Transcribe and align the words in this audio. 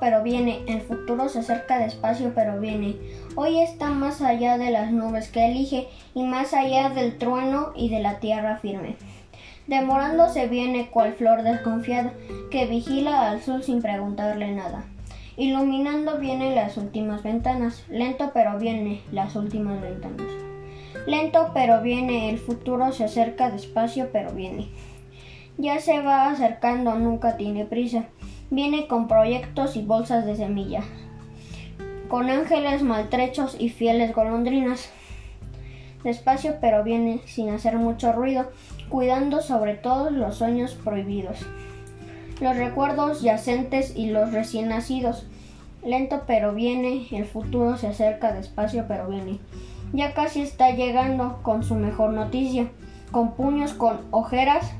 pero 0.00 0.22
viene, 0.22 0.60
el 0.68 0.80
futuro 0.80 1.28
se 1.28 1.40
acerca 1.40 1.78
despacio 1.78 2.32
pero 2.34 2.60
viene. 2.60 2.96
Hoy 3.34 3.60
está 3.60 3.90
más 3.90 4.22
allá 4.22 4.58
de 4.58 4.70
las 4.70 4.92
nubes 4.92 5.28
que 5.28 5.46
elige 5.46 5.88
y 6.14 6.22
más 6.22 6.54
allá 6.54 6.90
del 6.90 7.18
trueno 7.18 7.72
y 7.74 7.88
de 7.88 8.00
la 8.00 8.20
tierra 8.20 8.58
firme. 8.58 8.96
Demorándose 9.66 10.48
viene 10.48 10.90
cual 10.90 11.14
flor 11.14 11.42
desconfiada 11.42 12.12
que 12.50 12.66
vigila 12.66 13.30
al 13.30 13.42
sol 13.42 13.62
sin 13.62 13.82
preguntarle 13.82 14.52
nada. 14.52 14.84
Iluminando 15.36 16.18
vienen 16.18 16.54
las 16.54 16.76
últimas 16.76 17.22
ventanas, 17.22 17.84
lento 17.88 18.30
pero 18.34 18.58
viene 18.58 19.00
las 19.10 19.36
últimas 19.36 19.80
ventanas. 19.80 20.26
Lento 21.06 21.50
pero 21.54 21.82
viene, 21.82 22.30
el 22.30 22.38
futuro 22.38 22.92
se 22.92 23.04
acerca 23.04 23.50
despacio 23.50 24.10
pero 24.12 24.32
viene. 24.32 24.68
Ya 25.56 25.80
se 25.80 26.00
va 26.00 26.30
acercando, 26.30 26.94
nunca 26.96 27.36
tiene 27.36 27.64
prisa. 27.64 28.04
Viene 28.52 28.88
con 28.88 29.06
proyectos 29.06 29.76
y 29.76 29.82
bolsas 29.82 30.26
de 30.26 30.34
semilla, 30.34 30.82
con 32.08 32.28
ángeles 32.28 32.82
maltrechos 32.82 33.54
y 33.56 33.68
fieles 33.68 34.12
golondrinas. 34.12 34.90
Despacio 36.02 36.56
pero 36.60 36.82
viene 36.82 37.20
sin 37.26 37.50
hacer 37.50 37.76
mucho 37.76 38.12
ruido, 38.12 38.50
cuidando 38.88 39.40
sobre 39.40 39.74
todo 39.74 40.10
los 40.10 40.34
sueños 40.34 40.74
prohibidos, 40.74 41.46
los 42.40 42.56
recuerdos 42.56 43.22
yacentes 43.22 43.94
y 43.94 44.10
los 44.10 44.32
recién 44.32 44.70
nacidos. 44.70 45.28
Lento 45.84 46.24
pero 46.26 46.52
viene, 46.52 47.06
el 47.12 47.26
futuro 47.26 47.76
se 47.76 47.86
acerca 47.86 48.32
despacio 48.32 48.86
pero 48.88 49.06
viene. 49.06 49.38
Ya 49.92 50.12
casi 50.12 50.42
está 50.42 50.72
llegando 50.72 51.38
con 51.42 51.62
su 51.62 51.76
mejor 51.76 52.14
noticia, 52.14 52.66
con 53.12 53.34
puños 53.36 53.74
con 53.74 54.00
ojeras 54.10 54.72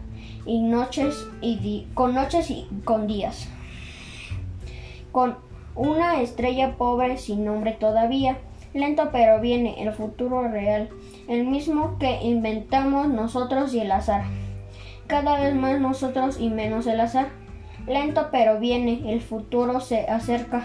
y 0.45 0.61
noches 0.61 1.15
y 1.41 1.87
con 1.95 2.17
noches 2.17 2.51
y 2.51 2.67
con 2.85 3.07
días. 3.07 3.49
Con 5.13 5.37
una 5.75 6.21
estrella 6.21 6.77
pobre 6.77 7.19
sin 7.19 7.45
nombre 7.45 7.73
todavía, 7.73 8.39
lento 8.75 9.11
pero 9.13 9.41
viene 9.41 9.83
el 9.83 9.93
futuro 9.93 10.49
real, 10.49 10.89
el 11.29 11.47
mismo 11.47 11.99
que 11.99 12.23
inventamos 12.23 13.09
nosotros 13.09 13.75
y 13.75 13.81
el 13.81 13.93
azar. 13.93 14.25
Cada 15.07 15.41
vez 15.41 15.55
más 15.55 15.81
nosotros 15.81 16.39
y 16.41 16.51
menos 16.51 16.87
el 16.87 17.01
azar. 17.01 17.29
Lento 17.87 18.29
pero 18.31 18.61
viene, 18.61 19.13
el 19.13 19.21
futuro 19.21 19.81
se 19.81 20.03
acerca. 20.03 20.65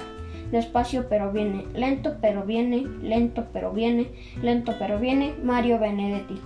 Despacio 0.51 1.07
pero 1.09 1.31
viene, 1.31 1.65
lento 1.73 2.17
pero 2.21 2.43
viene, 2.43 2.85
lento 3.01 3.47
pero 3.51 3.71
viene, 3.71 4.11
lento 4.41 4.75
pero 4.77 4.99
viene, 4.99 5.33
Mario 5.41 5.79
Benedetti. 5.79 6.39